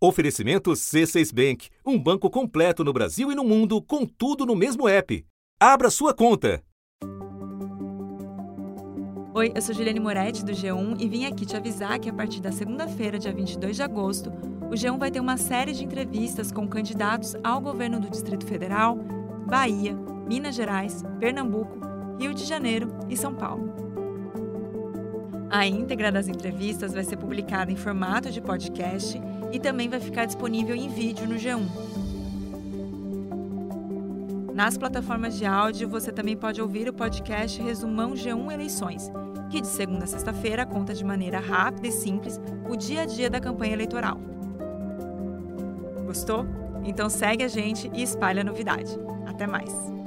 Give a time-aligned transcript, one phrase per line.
[0.00, 4.88] Oferecimento C6 Bank, um banco completo no Brasil e no mundo, com tudo no mesmo
[4.88, 5.26] app.
[5.58, 6.62] Abra sua conta.
[9.34, 12.40] Oi, eu sou Juliane Moretti do G1 e vim aqui te avisar que a partir
[12.40, 14.30] da segunda-feira, dia 22 de agosto,
[14.70, 18.96] o G1 vai ter uma série de entrevistas com candidatos ao governo do Distrito Federal,
[19.48, 19.96] Bahia,
[20.28, 21.76] Minas Gerais, Pernambuco,
[22.20, 23.88] Rio de Janeiro e São Paulo.
[25.50, 29.18] A íntegra das entrevistas vai ser publicada em formato de podcast
[29.52, 31.66] e também vai ficar disponível em vídeo no G1.
[34.54, 39.08] Nas plataformas de áudio, você também pode ouvir o podcast Resumão G1 Eleições,
[39.50, 43.30] que de segunda a sexta-feira conta de maneira rápida e simples o dia a dia
[43.30, 44.18] da campanha eleitoral.
[46.04, 46.44] Gostou?
[46.84, 48.98] Então segue a gente e espalhe a novidade.
[49.26, 49.97] Até mais!